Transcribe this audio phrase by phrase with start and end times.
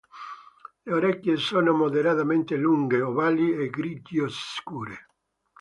[0.83, 4.97] Le orecchie sono moderatamente lunghe, ovali e grigio scure.